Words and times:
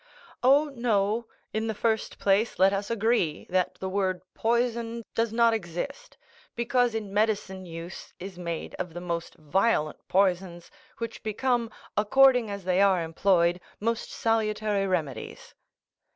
"Oh, 0.41 0.71
no! 0.73 1.27
In 1.53 1.67
the 1.67 1.75
first 1.75 2.17
place, 2.17 2.57
let 2.57 2.73
us 2.73 2.89
agree 2.89 3.45
that 3.51 3.75
the 3.75 3.87
word 3.87 4.23
poison 4.33 5.05
does 5.13 5.31
not 5.31 5.53
exist, 5.53 6.17
because 6.55 6.95
in 6.95 7.13
medicine 7.13 7.67
use 7.67 8.11
is 8.17 8.35
made 8.35 8.73
of 8.79 8.95
the 8.95 8.99
most 8.99 9.35
violent 9.35 10.07
poisons, 10.07 10.71
which 10.97 11.21
become, 11.21 11.69
according 11.95 12.49
as 12.49 12.63
they 12.63 12.81
are 12.81 13.03
employed, 13.03 13.61
most 13.79 14.09
salutary 14.11 14.87
remedies." 14.87 15.53